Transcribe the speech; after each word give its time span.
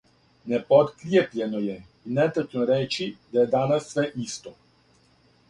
Непоткријепљено 0.51 1.61
је 1.65 1.75
и 1.81 2.15
нетачно 2.15 2.65
рећи 2.71 3.09
да 3.37 3.45
је 3.45 3.53
данас 3.59 3.93
све 3.93 4.09
исто. 4.27 4.57